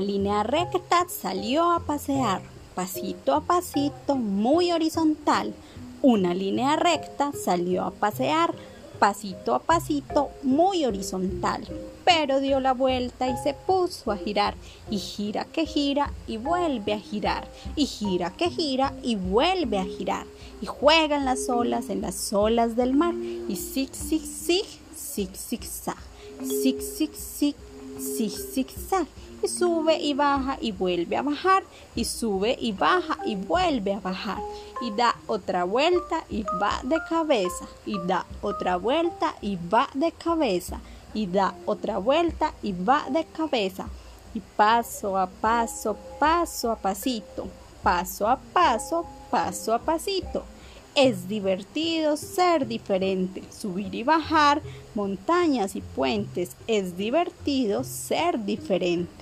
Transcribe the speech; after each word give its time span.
línea 0.00 0.42
recta 0.42 1.06
salió 1.08 1.72
a 1.72 1.80
pasear, 1.80 2.42
pasito 2.74 3.34
a 3.34 3.40
pasito, 3.42 4.16
muy 4.16 4.72
horizontal. 4.72 5.54
Una 6.02 6.34
línea 6.34 6.76
recta 6.76 7.32
salió 7.32 7.84
a 7.84 7.90
pasear, 7.90 8.54
pasito 8.98 9.54
a 9.54 9.58
pasito, 9.58 10.30
muy 10.42 10.84
horizontal. 10.84 11.66
Pero 12.04 12.40
dio 12.40 12.60
la 12.60 12.72
vuelta 12.72 13.28
y 13.28 13.36
se 13.42 13.54
puso 13.54 14.10
a 14.12 14.16
girar, 14.16 14.54
y 14.90 14.98
gira 14.98 15.44
que 15.44 15.66
gira 15.66 16.12
y 16.26 16.36
vuelve 16.36 16.94
a 16.94 17.00
girar, 17.00 17.48
y 17.76 17.86
gira 17.86 18.30
que 18.30 18.50
gira 18.50 18.92
y 19.02 19.16
vuelve 19.16 19.78
a 19.78 19.84
girar, 19.84 20.26
y 20.60 20.66
juegan 20.66 21.24
las 21.24 21.48
olas 21.48 21.90
en 21.90 22.00
las 22.00 22.32
olas 22.32 22.76
del 22.76 22.94
mar, 22.94 23.14
y 23.14 23.56
zig, 23.56 23.94
zig, 23.94 24.22
zig, 24.24 24.66
zig, 24.96 25.34
zig, 25.36 25.64
zag, 25.64 25.98
zig, 26.44 26.80
zig, 26.80 27.14
zig 27.14 27.56
zig, 28.28 28.68
zig, 28.70 29.06
Y 29.42 29.48
sube 29.48 29.98
y 29.98 30.14
baja 30.14 30.56
y 30.60 30.72
vuelve 30.72 31.16
a 31.16 31.22
bajar. 31.22 31.64
Y 31.94 32.04
sube 32.04 32.56
y 32.60 32.72
baja 32.72 33.18
y 33.24 33.36
vuelve 33.36 33.94
a 33.94 34.00
bajar. 34.00 34.38
Y 34.80 34.90
da 34.92 35.16
otra 35.26 35.64
vuelta 35.64 36.24
y 36.28 36.44
va 36.60 36.80
de 36.84 36.98
cabeza. 37.08 37.66
Y 37.86 37.98
da 38.06 38.24
otra 38.40 38.76
vuelta 38.76 39.34
y 39.40 39.56
va 39.56 39.88
de 39.94 40.12
cabeza. 40.12 40.80
Y 41.14 41.26
da 41.26 41.54
otra 41.66 41.98
vuelta 41.98 42.54
y 42.62 42.72
va 42.72 43.04
de 43.10 43.24
cabeza. 43.24 43.86
Y 44.34 44.40
paso 44.40 45.18
a 45.18 45.26
paso, 45.26 45.96
paso 46.18 46.70
a 46.70 46.76
pasito. 46.76 47.48
Paso 47.82 48.28
a 48.28 48.36
paso, 48.36 49.04
paso 49.30 49.74
a 49.74 49.78
pasito. 49.78 50.44
Es 50.94 51.26
divertido 51.26 52.16
ser 52.18 52.66
diferente, 52.66 53.42
subir 53.50 53.94
y 53.94 54.02
bajar 54.02 54.60
montañas 54.94 55.76
y 55.76 55.80
puentes. 55.80 56.56
Es 56.66 56.96
divertido 56.96 57.84
ser 57.84 58.44
diferente. 58.44 59.21